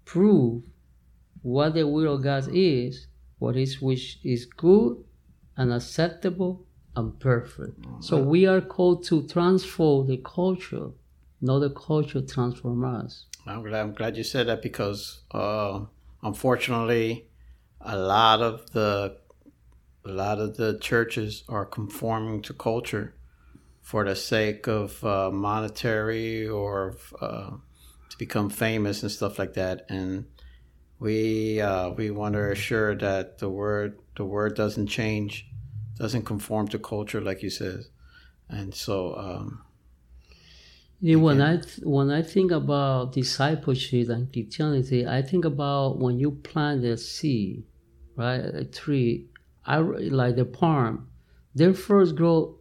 prove 0.04 0.62
what 1.40 1.72
the 1.72 1.86
will 1.86 2.16
of 2.16 2.22
God 2.22 2.48
is, 2.52 3.06
what 3.38 3.56
is 3.56 3.80
which 3.80 4.20
is 4.22 4.44
good 4.44 5.02
and 5.56 5.72
acceptable 5.72 6.66
and 6.94 7.18
perfect. 7.18 7.78
So 8.00 8.22
we 8.22 8.44
are 8.44 8.60
called 8.60 9.04
to 9.04 9.26
transform 9.26 10.06
the 10.06 10.18
culture 10.18 10.90
not 11.40 11.60
the 11.60 11.70
culture 11.70 12.20
transform 12.20 12.84
us. 12.84 13.26
I'm 13.48 13.62
glad, 13.62 13.80
I'm 13.80 13.94
glad 13.94 14.16
you 14.16 14.24
said 14.24 14.48
that 14.48 14.60
because 14.62 15.22
uh, 15.30 15.80
unfortunately, 16.22 17.28
a 17.80 17.96
lot 17.96 18.42
of 18.42 18.70
the 18.72 19.16
a 20.04 20.08
lot 20.10 20.38
of 20.38 20.56
the 20.56 20.78
churches 20.78 21.44
are 21.48 21.64
conforming 21.64 22.42
to 22.42 22.52
culture 22.54 23.14
for 23.80 24.04
the 24.04 24.14
sake 24.14 24.66
of 24.66 25.02
uh, 25.04 25.30
monetary 25.30 26.46
or 26.46 26.96
uh, 27.20 27.50
to 28.10 28.18
become 28.18 28.50
famous 28.50 29.02
and 29.02 29.10
stuff 29.10 29.38
like 29.38 29.54
that. 29.54 29.86
And 29.88 30.26
we 30.98 31.60
uh, 31.60 31.90
we 31.90 32.10
want 32.10 32.34
to 32.34 32.50
assure 32.50 32.94
that 32.96 33.38
the 33.38 33.48
word 33.48 33.98
the 34.16 34.26
word 34.26 34.56
doesn't 34.56 34.88
change, 34.88 35.46
doesn't 35.96 36.24
conform 36.24 36.68
to 36.68 36.78
culture, 36.78 37.20
like 37.22 37.42
you 37.42 37.50
said. 37.50 37.84
And 38.50 38.74
so, 38.74 39.14
um, 39.16 39.62
yeah, 41.00 41.16
when 41.16 41.40
I 41.40 41.58
th- 41.58 41.80
when 41.84 42.10
I 42.10 42.22
think 42.22 42.50
about 42.50 43.12
discipleship 43.12 44.08
and 44.08 44.32
Christianity, 44.32 45.06
I 45.06 45.22
think 45.22 45.44
about 45.44 45.98
when 45.98 46.18
you 46.18 46.32
plant 46.32 46.84
a 46.84 46.96
seed, 46.96 47.64
right, 48.16 48.40
a 48.40 48.64
tree, 48.64 49.28
I 49.64 49.78
like 49.78 50.34
the 50.34 50.44
palm, 50.44 51.08
they 51.54 51.72
first 51.72 52.16
grow 52.16 52.58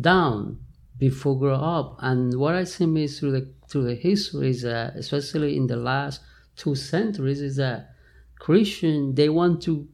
down 0.00 0.60
before 0.96 1.38
grow 1.38 1.56
up. 1.56 1.96
And 1.98 2.38
what 2.38 2.54
I 2.54 2.64
see 2.64 2.84
is 3.02 3.18
through 3.18 3.32
the 3.32 3.52
through 3.68 3.84
the 3.84 3.94
history 3.94 4.48
is 4.50 4.62
that, 4.62 4.96
especially 4.96 5.58
in 5.58 5.66
the 5.66 5.76
last 5.76 6.22
two 6.56 6.74
centuries, 6.74 7.42
is 7.42 7.56
that 7.56 7.90
Christian 8.38 9.14
they 9.14 9.28
want 9.28 9.62
to 9.64 9.86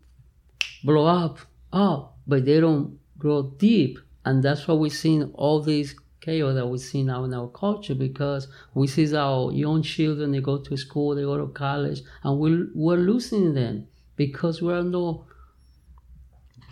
blow 0.85 1.07
up, 1.07 1.41
up, 1.73 2.19
but 2.25 2.45
they 2.45 2.61
don't 2.61 2.99
grow 3.19 3.43
deep, 3.59 3.99
and 4.25 4.45
that's 4.45 4.69
why 4.69 4.75
we're 4.75 4.91
seeing 4.91 5.25
all 5.35 5.61
these 5.61 5.97
chaos 6.29 6.55
that 6.55 6.67
we 6.67 6.79
see 6.79 7.03
now 7.03 7.25
in 7.25 7.33
our 7.33 7.49
culture 7.49 7.95
because 7.95 8.49
we 8.75 8.87
see 8.87 9.07
our 9.17 9.53
young 9.53 9.83
children 9.83 10.33
they 10.33 10.41
go 10.41 10.57
to 10.59 10.77
school 10.77 11.15
they 11.15 11.23
go 11.23 11.37
to 11.39 11.49
college 11.53 12.01
and 12.23 12.39
we're, 12.39 12.67
we're 12.75 13.03
losing 13.13 13.55
them 13.55 13.87
because 14.17 14.61
we're 14.61 14.83
not 14.83 15.25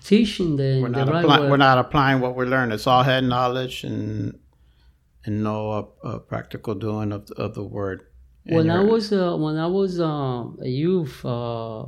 teaching 0.07 0.57
them 0.57 0.83
we're 0.83 0.91
the 0.91 1.05
not, 1.05 1.13
right 1.13 1.25
apply, 1.25 1.51
we're 1.51 1.57
not 1.57 1.79
applying 1.79 2.21
what 2.21 2.37
we 2.37 2.45
learn. 2.45 2.71
It's 2.71 2.87
all 2.87 3.03
head 3.03 3.25
knowledge 3.25 3.83
and 3.83 4.39
and 5.25 5.43
no 5.43 5.57
uh, 5.71 6.09
uh, 6.09 6.19
practical 6.19 6.75
doing 6.77 7.11
of 7.13 7.27
the, 7.27 7.35
of 7.35 7.55
the 7.55 7.65
word. 7.65 8.07
When 8.45 8.71
I 8.71 8.83
was 8.85 9.13
uh, 9.13 9.37
when 9.37 9.57
I 9.57 9.67
was 9.67 10.01
um, 10.01 10.59
a 10.63 10.69
youth, 10.69 11.25
uh, 11.25 11.87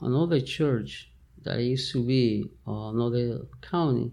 another 0.00 0.40
church 0.40 1.10
that 1.42 1.56
I 1.56 1.64
used 1.74 1.92
to 1.92 2.02
be, 2.02 2.50
uh, 2.66 2.88
another 2.94 3.40
county, 3.60 4.12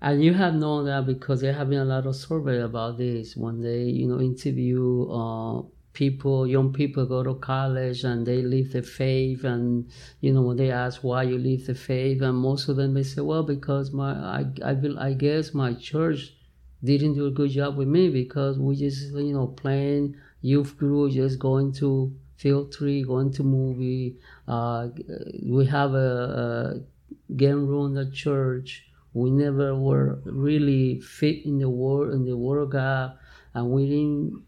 and 0.00 0.22
you 0.22 0.34
have 0.34 0.54
known 0.54 0.86
that 0.86 1.06
because 1.06 1.40
there 1.40 1.52
have 1.54 1.70
been 1.70 1.80
a 1.80 1.84
lot 1.84 2.06
of 2.06 2.16
survey 2.16 2.60
about 2.60 2.98
this. 2.98 3.36
When 3.36 3.60
they 3.62 3.84
you 3.84 4.06
know 4.06 4.20
interview 4.20 5.08
uh, 5.10 5.62
people, 5.92 6.46
young 6.46 6.72
people 6.72 7.06
go 7.06 7.22
to 7.22 7.34
college 7.34 8.04
and 8.04 8.26
they 8.26 8.42
leave 8.42 8.72
the 8.72 8.82
faith, 8.82 9.44
and 9.44 9.90
you 10.20 10.32
know 10.32 10.42
when 10.42 10.56
they 10.56 10.70
ask 10.70 11.02
why 11.02 11.22
you 11.22 11.38
leave 11.38 11.66
the 11.66 11.74
faith, 11.74 12.22
and 12.22 12.36
most 12.36 12.68
of 12.68 12.76
them 12.76 12.94
they 12.94 13.02
say, 13.02 13.22
well, 13.22 13.42
because 13.42 13.92
my 13.92 14.12
I 14.12 14.44
I, 14.64 14.72
will, 14.74 14.98
I 14.98 15.14
guess 15.14 15.54
my 15.54 15.74
church 15.74 16.34
didn't 16.82 17.14
do 17.14 17.26
a 17.26 17.30
good 17.30 17.50
job 17.50 17.76
with 17.76 17.88
me 17.88 18.10
because 18.10 18.58
we 18.58 18.76
just 18.76 19.12
you 19.12 19.32
know 19.32 19.46
playing 19.46 20.16
youth 20.42 20.76
group 20.76 21.12
just 21.12 21.38
going 21.38 21.72
to 21.72 22.14
field 22.36 22.72
tree 22.72 23.02
going 23.02 23.32
to 23.32 23.42
movie 23.42 24.16
uh, 24.48 24.88
we 25.44 25.64
have 25.64 25.94
a, 25.94 26.82
a 27.28 27.34
game 27.34 27.66
room 27.66 27.96
at 27.96 28.12
church 28.12 28.86
we 29.14 29.30
never 29.30 29.74
were 29.74 30.20
really 30.24 31.00
fit 31.00 31.44
in 31.44 31.58
the 31.58 31.70
word 31.70 32.12
in 32.12 32.24
the 32.24 32.36
word 32.36 32.60
of 32.60 32.70
god 32.70 33.16
and 33.54 33.70
we 33.70 33.86
didn't 33.86 34.42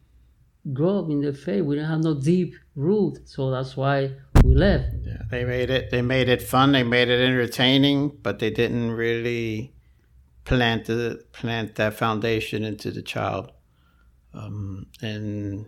grow 0.73 0.99
up 0.99 1.11
in 1.11 1.20
the 1.20 1.32
faith 1.32 1.64
we 1.64 1.76
didn't 1.76 1.88
have 1.88 2.02
no 2.02 2.14
deep 2.14 2.54
root 2.75 3.18
so 3.25 3.50
that's 3.50 3.76
why 3.76 4.12
we 4.46 4.54
left 4.54 4.94
Yeah, 5.02 5.23
they 5.30 5.44
made 5.44 5.70
it. 5.70 5.90
They 5.90 6.02
made 6.02 6.28
it 6.28 6.42
fun. 6.42 6.73
They 6.73 6.82
made 6.82 7.08
it 7.08 7.20
entertaining, 7.20 8.18
but 8.23 8.38
they 8.38 8.50
didn't 8.50 8.92
really 8.92 9.73
plant 10.44 10.87
the 10.87 11.25
plant 11.32 11.75
that 11.76 11.94
foundation 11.94 12.64
into 12.64 12.90
the 12.90 13.02
child. 13.02 13.52
Um, 14.32 14.87
and 15.02 15.66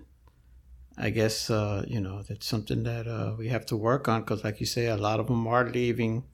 I 0.96 1.10
guess 1.10 1.50
uh, 1.50 1.84
you 1.88 2.00
know 2.00 2.22
that's 2.22 2.46
something 2.46 2.84
that 2.84 3.06
uh, 3.06 3.34
we 3.38 3.48
have 3.48 3.66
to 3.66 3.76
work 3.76 4.08
on 4.08 4.20
because, 4.20 4.44
like 4.44 4.60
you 4.60 4.66
say, 4.66 4.86
a 4.86 4.96
lot 4.96 5.20
of 5.20 5.26
them 5.26 5.46
are 5.46 5.68
leaving 5.68 6.24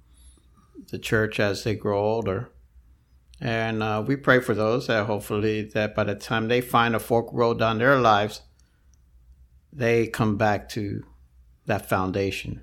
the 0.90 0.98
church 0.98 1.40
as 1.40 1.64
they 1.64 1.74
grow 1.74 1.98
older. 1.98 2.50
And 3.40 3.82
uh, 3.82 4.04
we 4.06 4.16
pray 4.16 4.40
for 4.40 4.54
those 4.54 4.86
that 4.86 5.06
hopefully 5.06 5.62
that 5.74 5.94
by 5.94 6.04
the 6.04 6.14
time 6.14 6.48
they 6.48 6.60
find 6.60 6.94
a 6.94 7.00
fork 7.00 7.28
road 7.32 7.58
down 7.58 7.78
their 7.78 7.98
lives, 7.98 8.42
they 9.72 10.06
come 10.06 10.36
back 10.36 10.68
to 10.70 11.04
that 11.66 11.88
foundation. 11.88 12.62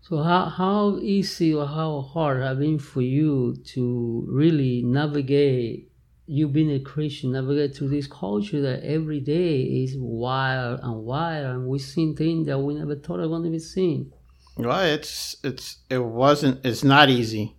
So 0.00 0.22
how 0.22 0.46
how 0.46 0.98
easy 1.00 1.52
or 1.52 1.66
how 1.66 2.00
hard 2.00 2.42
have 2.42 2.60
been 2.60 2.78
for 2.78 3.02
you 3.02 3.56
to 3.74 4.26
really 4.26 4.82
navigate 4.82 5.92
you 6.26 6.48
being 6.48 6.70
a 6.72 6.80
Christian, 6.80 7.32
navigate 7.32 7.76
through 7.76 7.88
this 7.88 8.06
culture 8.06 8.60
that 8.62 8.82
every 8.82 9.20
day 9.20 9.60
is 9.60 9.96
wild 9.98 10.80
and 10.82 11.04
wild 11.04 11.46
and 11.46 11.66
we've 11.66 11.80
seen 11.82 12.16
things 12.16 12.46
that 12.46 12.58
we 12.58 12.74
never 12.74 12.96
thought 12.96 13.18
going 13.18 13.44
to 13.44 13.50
be 13.50 13.58
seen. 13.58 14.12
Well, 14.56 14.80
it's 14.80 15.36
it's 15.44 15.76
it 15.90 16.02
wasn't 16.02 16.64
it's 16.64 16.82
not 16.82 17.10
easy. 17.10 17.57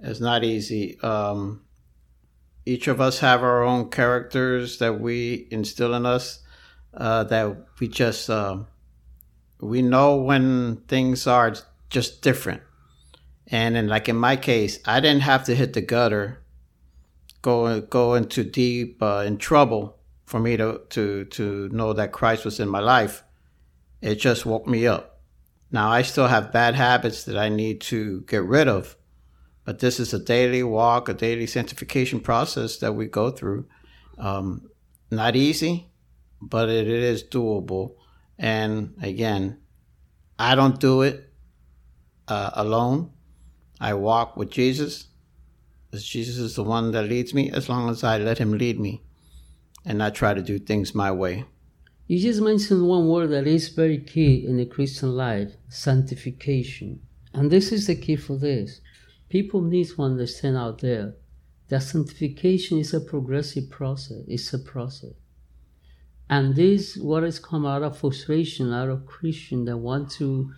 It's 0.00 0.20
not 0.20 0.44
easy. 0.44 1.00
Um, 1.00 1.62
each 2.64 2.88
of 2.88 3.00
us 3.00 3.20
have 3.20 3.42
our 3.42 3.62
own 3.62 3.90
characters 3.90 4.78
that 4.78 5.00
we 5.00 5.46
instill 5.50 5.94
in 5.94 6.04
us. 6.04 6.40
Uh, 6.92 7.24
that 7.24 7.54
we 7.78 7.88
just 7.88 8.30
um 8.30 8.66
we 9.60 9.82
know 9.82 10.16
when 10.16 10.76
things 10.88 11.26
are 11.26 11.54
just 11.90 12.22
different. 12.22 12.62
And 13.48 13.76
then, 13.76 13.86
like 13.86 14.08
in 14.08 14.16
my 14.16 14.36
case, 14.36 14.78
I 14.84 15.00
didn't 15.00 15.22
have 15.22 15.44
to 15.44 15.54
hit 15.54 15.72
the 15.72 15.80
gutter, 15.82 16.42
go 17.42 17.80
go 17.80 18.14
into 18.14 18.42
deep 18.42 19.02
uh, 19.02 19.24
in 19.26 19.38
trouble 19.38 19.98
for 20.24 20.40
me 20.40 20.56
to 20.56 20.80
to 20.90 21.24
to 21.26 21.68
know 21.68 21.92
that 21.92 22.12
Christ 22.12 22.44
was 22.44 22.58
in 22.58 22.68
my 22.68 22.80
life. 22.80 23.22
It 24.02 24.16
just 24.16 24.46
woke 24.46 24.66
me 24.66 24.86
up. 24.86 25.20
Now 25.70 25.90
I 25.90 26.02
still 26.02 26.26
have 26.26 26.52
bad 26.52 26.74
habits 26.74 27.24
that 27.24 27.36
I 27.36 27.48
need 27.48 27.80
to 27.82 28.22
get 28.22 28.42
rid 28.44 28.68
of, 28.68 28.96
but 29.66 29.80
this 29.80 29.98
is 29.98 30.14
a 30.14 30.18
daily 30.20 30.62
walk, 30.62 31.08
a 31.08 31.12
daily 31.12 31.46
sanctification 31.46 32.20
process 32.20 32.78
that 32.78 32.92
we 32.92 33.06
go 33.06 33.30
through. 33.30 33.66
Um, 34.16 34.70
not 35.10 35.34
easy, 35.34 35.90
but 36.40 36.68
it 36.68 36.86
is 36.86 37.24
doable. 37.24 37.96
And 38.38 38.94
again, 39.02 39.58
I 40.38 40.54
don't 40.54 40.78
do 40.78 41.02
it 41.02 41.32
uh, 42.28 42.50
alone. 42.54 43.10
I 43.80 43.94
walk 43.94 44.36
with 44.36 44.50
Jesus. 44.50 45.08
Jesus 45.92 46.38
is 46.38 46.54
the 46.54 46.62
one 46.62 46.92
that 46.92 47.08
leads 47.08 47.34
me, 47.34 47.50
as 47.50 47.68
long 47.68 47.90
as 47.90 48.04
I 48.04 48.18
let 48.18 48.38
Him 48.38 48.52
lead 48.52 48.78
me, 48.78 49.02
and 49.84 49.98
not 49.98 50.14
try 50.14 50.32
to 50.32 50.42
do 50.42 50.60
things 50.60 50.94
my 50.94 51.10
way. 51.10 51.44
You 52.06 52.20
just 52.20 52.40
mentioned 52.40 52.86
one 52.86 53.08
word 53.08 53.30
that 53.30 53.48
is 53.48 53.68
very 53.70 53.98
key 53.98 54.46
in 54.46 54.58
the 54.58 54.66
Christian 54.66 55.16
life 55.16 55.56
sanctification. 55.68 57.00
And 57.34 57.50
this 57.50 57.72
is 57.72 57.88
the 57.88 57.96
key 57.96 58.14
for 58.14 58.36
this. 58.36 58.80
People 59.28 59.60
need 59.60 59.88
to 59.88 60.02
understand 60.02 60.56
out 60.56 60.80
there 60.80 61.14
that 61.68 61.82
sanctification 61.82 62.78
is 62.78 62.94
a 62.94 63.00
progressive 63.00 63.70
process, 63.70 64.22
it's 64.28 64.52
a 64.52 64.58
process. 64.58 65.14
And 66.28 66.56
this 66.56 66.96
what 66.96 67.22
has 67.22 67.38
come 67.38 67.66
out 67.66 67.82
of 67.82 67.98
frustration, 67.98 68.72
out 68.72 68.88
of 68.88 69.06
Christian 69.06 69.64
that 69.66 69.76
want 69.76 70.10
to 70.12 70.52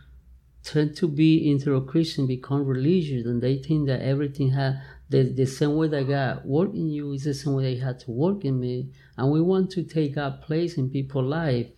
tend 0.62 0.96
to 0.96 1.08
be 1.08 1.50
into 1.50 1.74
a 1.74 1.84
Christian, 1.84 2.26
become 2.26 2.64
religious, 2.64 3.26
and 3.26 3.42
they 3.42 3.58
think 3.58 3.86
that 3.86 4.02
everything 4.02 4.50
had 4.50 4.82
the, 5.08 5.22
the 5.22 5.46
same 5.46 5.76
way 5.76 5.88
that 5.88 6.08
God 6.08 6.44
worked 6.44 6.74
in 6.74 6.90
you 6.90 7.12
is 7.12 7.24
the 7.24 7.34
same 7.34 7.54
way 7.54 7.74
they 7.74 7.80
had 7.80 7.98
to 8.00 8.10
work 8.10 8.44
in 8.44 8.60
me. 8.60 8.90
And 9.16 9.30
we 9.30 9.40
want 9.40 9.70
to 9.72 9.82
take 9.82 10.16
our 10.18 10.32
place 10.32 10.76
in 10.76 10.90
people's 10.90 11.24
life. 11.26 11.68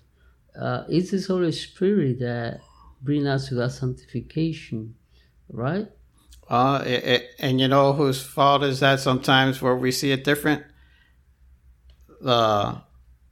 Uh, 0.59 0.85
it's 0.89 1.13
the 1.13 1.25
Holy 1.33 1.53
Spirit 1.53 2.19
that 2.19 2.61
bring 3.03 3.27
us 3.27 3.49
to 3.49 3.55
that 3.57 3.71
sanctification, 3.71 4.95
right? 5.49 5.89
Uh, 6.51 6.83
it, 6.85 7.05
it, 7.05 7.31
and 7.39 7.61
you 7.61 7.69
know 7.69 7.93
whose 7.93 8.21
fault 8.21 8.65
is 8.65 8.81
that 8.81 8.99
sometimes 8.99 9.63
where 9.63 9.77
we 9.77 9.93
see 9.93 10.11
it 10.11 10.25
different? 10.25 10.65
Uh, 12.25 12.81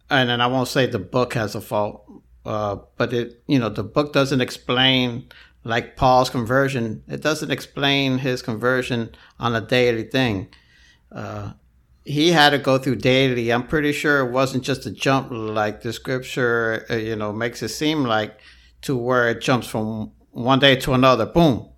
and 0.09 0.31
then 0.31 0.41
I 0.41 0.47
won't 0.47 0.69
say 0.69 0.87
the 0.87 1.01
book 1.01 1.35
has 1.35 1.57
a 1.57 1.61
fault, 1.61 2.09
uh, 2.47 2.77
but 2.97 3.13
it, 3.13 3.43
you 3.49 3.59
know, 3.59 3.71
the 3.71 3.83
book 3.83 4.13
doesn't 4.13 4.41
explain 4.41 5.29
like 5.65 5.97
Paul's 5.97 6.31
conversion. 6.31 7.03
It 7.09 7.21
doesn't 7.21 7.51
explain 7.51 8.19
his 8.19 8.41
conversion 8.41 9.11
on 9.41 9.55
a 9.55 9.61
daily 9.61 10.05
thing. 10.05 10.49
Uh, 11.11 11.55
he 12.05 12.31
had 12.31 12.51
to 12.51 12.59
go 12.59 12.79
through 12.79 12.97
daily. 12.97 13.53
I'm 13.53 13.67
pretty 13.67 13.93
sure 13.93 14.21
it 14.27 14.31
wasn't 14.31 14.63
just 14.63 14.87
a 14.87 14.93
jump 14.93 15.29
like 15.33 15.83
the 15.83 15.93
scripture, 15.93 16.87
uh, 16.89 16.95
you 16.95 17.17
know, 17.17 17.33
makes 17.33 17.63
it 17.65 17.71
seem 17.71 18.05
like 18.05 18.39
to 18.83 18.97
where 18.97 19.29
it 19.29 19.41
jumps 19.41 19.67
from 19.67 20.13
one 20.31 20.61
day 20.61 20.77
to 20.77 20.95
another. 20.95 21.27
Boom. 21.27 21.69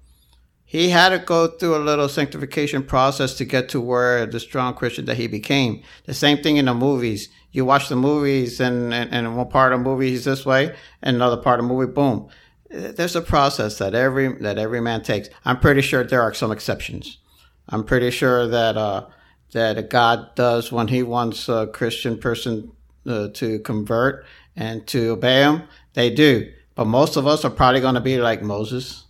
He 0.70 0.90
had 0.90 1.08
to 1.08 1.18
go 1.18 1.48
through 1.48 1.74
a 1.74 1.82
little 1.82 2.08
sanctification 2.08 2.84
process 2.84 3.34
to 3.34 3.44
get 3.44 3.68
to 3.70 3.80
where 3.80 4.24
the 4.24 4.38
strong 4.38 4.72
Christian 4.72 5.04
that 5.06 5.16
he 5.16 5.26
became. 5.26 5.82
The 6.04 6.14
same 6.14 6.44
thing 6.44 6.58
in 6.58 6.66
the 6.66 6.74
movies. 6.74 7.28
You 7.50 7.64
watch 7.64 7.88
the 7.88 7.96
movies 7.96 8.60
and, 8.60 8.94
and, 8.94 9.12
and 9.12 9.36
one 9.36 9.48
part 9.48 9.72
of 9.72 9.80
the 9.80 9.82
movie 9.82 10.10
he's 10.10 10.26
this 10.26 10.46
way 10.46 10.76
and 11.02 11.16
another 11.16 11.38
part 11.38 11.58
of 11.58 11.66
the 11.66 11.74
movie, 11.74 11.90
boom. 11.90 12.28
There's 12.68 13.16
a 13.16 13.20
process 13.20 13.78
that 13.78 13.96
every, 13.96 14.32
that 14.42 14.58
every 14.58 14.80
man 14.80 15.02
takes. 15.02 15.28
I'm 15.44 15.58
pretty 15.58 15.80
sure 15.80 16.04
there 16.04 16.22
are 16.22 16.32
some 16.32 16.52
exceptions. 16.52 17.18
I'm 17.68 17.82
pretty 17.82 18.12
sure 18.12 18.46
that, 18.46 18.76
uh, 18.76 19.06
that 19.50 19.90
God 19.90 20.36
does 20.36 20.70
when 20.70 20.86
he 20.86 21.02
wants 21.02 21.48
a 21.48 21.66
Christian 21.66 22.16
person 22.16 22.70
uh, 23.08 23.26
to 23.34 23.58
convert 23.58 24.24
and 24.54 24.86
to 24.86 25.08
obey 25.08 25.42
him. 25.42 25.64
They 25.94 26.14
do. 26.14 26.52
But 26.76 26.84
most 26.84 27.16
of 27.16 27.26
us 27.26 27.44
are 27.44 27.50
probably 27.50 27.80
going 27.80 27.96
to 27.96 28.00
be 28.00 28.18
like 28.18 28.40
Moses 28.40 29.06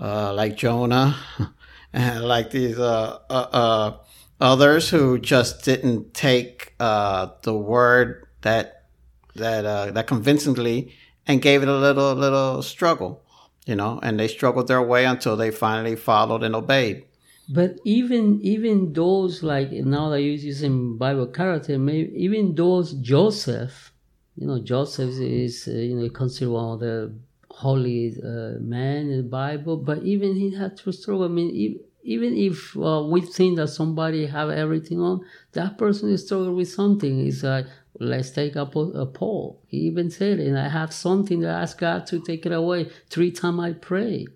uh, 0.00 0.32
like 0.32 0.56
Jonah, 0.56 1.16
and 1.92 2.24
like 2.24 2.50
these 2.50 2.78
uh, 2.78 3.18
uh, 3.28 3.32
uh, 3.32 3.96
others 4.40 4.88
who 4.90 5.18
just 5.18 5.64
didn't 5.64 6.14
take 6.14 6.74
uh, 6.80 7.28
the 7.42 7.54
word 7.54 8.26
that 8.40 8.86
that 9.34 9.64
uh, 9.64 9.90
that 9.90 10.06
convincingly 10.06 10.94
and 11.26 11.42
gave 11.42 11.62
it 11.62 11.68
a 11.68 11.76
little 11.76 12.14
little 12.14 12.62
struggle, 12.62 13.22
you 13.66 13.76
know, 13.76 14.00
and 14.02 14.18
they 14.18 14.28
struggled 14.28 14.68
their 14.68 14.82
way 14.82 15.04
until 15.04 15.36
they 15.36 15.50
finally 15.50 15.96
followed 15.96 16.42
and 16.42 16.54
obeyed. 16.54 17.04
But 17.52 17.78
even 17.84 18.40
even 18.42 18.92
those 18.92 19.42
like 19.42 19.70
now 19.70 20.08
that 20.10 20.22
you're 20.22 20.34
using 20.34 20.96
Bible 20.96 21.26
character, 21.26 21.78
maybe 21.78 22.12
even 22.16 22.54
those 22.54 22.94
Joseph, 22.94 23.92
you 24.36 24.46
know, 24.46 24.60
Joseph 24.60 25.18
is 25.20 25.66
you 25.66 25.96
know 25.96 26.08
considered 26.08 26.52
one 26.52 26.74
of 26.74 26.80
the 26.80 27.12
holy 27.50 28.14
uh, 28.22 28.58
man 28.60 29.10
in 29.10 29.16
the 29.18 29.28
Bible, 29.28 29.76
but 29.76 30.02
even 30.02 30.34
he 30.36 30.54
had 30.54 30.76
to 30.78 30.92
struggle. 30.92 31.24
I 31.24 31.28
mean, 31.28 31.78
even 32.02 32.36
if 32.36 32.76
uh, 32.76 33.04
we 33.08 33.20
think 33.20 33.56
that 33.56 33.68
somebody 33.68 34.26
have 34.26 34.50
everything 34.50 35.00
on, 35.00 35.20
that 35.52 35.76
person 35.76 36.10
is 36.10 36.24
struggling 36.24 36.56
with 36.56 36.70
something. 36.70 37.26
It's 37.26 37.42
like, 37.42 37.66
let's 37.98 38.30
take 38.30 38.56
up 38.56 38.74
a, 38.76 39.06
Paul. 39.06 39.62
He 39.66 39.78
even 39.78 40.10
said, 40.10 40.40
and 40.40 40.58
I 40.58 40.68
have 40.68 40.92
something 40.92 41.40
to 41.42 41.48
ask 41.48 41.78
God 41.78 42.06
to 42.06 42.20
take 42.20 42.46
it 42.46 42.52
away. 42.52 42.90
Three 43.08 43.30
times 43.30 43.60
I 43.60 43.72
pray. 43.72 44.26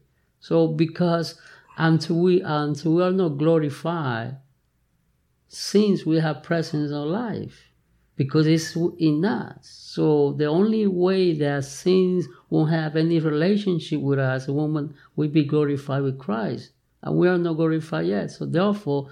So 0.41 0.69
because 0.69 1.41
until 1.79 2.21
we 2.21 2.43
until 2.43 2.95
we 2.95 3.03
are 3.03 3.13
not 3.13 3.39
glorified, 3.39 4.37
since 5.49 6.05
we 6.05 6.21
have 6.21 6.43
presence 6.43 6.91
in 6.91 6.97
our 6.97 7.07
life, 7.07 7.71
because 8.17 8.47
it's 8.47 8.77
in 8.99 9.25
us. 9.25 9.59
So 9.63 10.33
the 10.33 10.47
only 10.47 10.87
way 10.87 11.35
that 11.39 11.65
sins 11.65 12.27
won't 12.51 12.71
have 12.71 12.97
any 12.97 13.19
relationship 13.19 14.01
with 14.01 14.19
us, 14.19 14.49
a 14.49 14.53
woman, 14.53 14.95
we 15.17 15.29
be 15.29 15.45
glorified 15.45 16.03
with 16.03 16.19
Christ. 16.19 16.71
And 17.03 17.17
we 17.17 17.29
are 17.29 17.39
not 17.39 17.55
glorified 17.55 18.07
yet. 18.07 18.31
So 18.31 18.47
therefore, 18.47 19.11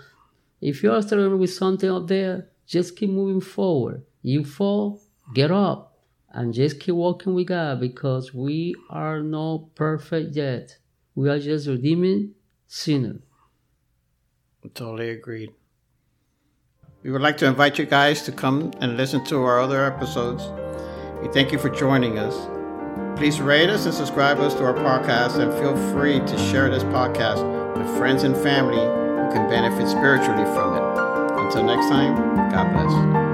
if 0.61 0.82
you 0.82 0.92
are 0.92 1.02
struggling 1.02 1.38
with 1.38 1.52
something 1.52 1.90
up 1.90 2.06
there, 2.06 2.49
just 2.66 2.97
keep 2.97 3.11
moving 3.11 3.40
forward. 3.40 4.02
You 4.23 4.44
fall, 4.44 5.02
get 5.35 5.50
up, 5.50 5.99
and 6.30 6.54
just 6.54 6.80
keep 6.80 6.94
walking 6.94 7.35
with 7.35 7.49
God 7.49 7.80
because 7.80 8.32
we 8.32 8.75
are 8.88 9.21
not 9.21 9.75
perfect 9.75 10.37
yet. 10.37 10.78
We 11.14 11.28
are 11.28 11.38
just 11.38 11.66
redeeming 11.66 12.35
sinners. 12.66 13.21
Totally 14.75 15.11
agreed. 15.11 15.52
We 17.02 17.11
would 17.11 17.21
like 17.21 17.37
to 17.38 17.47
invite 17.47 17.78
you 17.78 17.85
guys 17.85 18.23
to 18.23 18.32
come 18.32 18.71
and 18.80 18.97
listen 18.97 19.25
to 19.25 19.42
our 19.42 19.61
other 19.61 19.85
episodes. 19.85 20.44
We 21.21 21.28
thank 21.32 21.50
you 21.50 21.59
for 21.59 21.68
joining 21.68 22.18
us. 22.18 22.49
Please 23.18 23.40
rate 23.40 23.71
us 23.71 23.87
and 23.87 23.94
subscribe 23.94 24.38
us 24.38 24.54
to 24.54 24.64
our 24.64 24.75
podcast 24.75 25.40
and 25.40 25.52
feel 25.54 25.76
free 25.92 26.21
to 26.21 26.38
share 26.50 26.71
this 26.71 26.85
podcast 26.85 27.42
with 27.76 27.88
friends 27.99 28.23
and 28.23 28.37
family 28.37 28.76
who 28.76 29.32
can 29.32 29.50
benefit 29.50 29.88
spiritually 29.88 30.44
from 30.54 30.76
it. 30.76 31.43
Until 31.45 31.65
next 31.65 31.88
time, 31.88 32.15
God 32.52 32.73
bless. 32.73 33.31